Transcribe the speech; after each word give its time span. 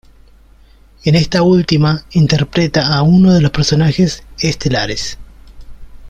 En 1.05 1.13
esta 1.13 1.43
última 1.43 2.03
interpreta 2.13 2.87
a 2.97 3.03
uno 3.03 3.35
de 3.35 3.41
los 3.41 3.51
personajes 3.51 4.23
estelares. 4.39 5.19